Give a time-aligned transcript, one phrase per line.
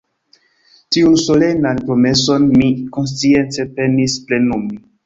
[0.95, 4.87] Tiun solenan promeson mi konscience penis plenumi.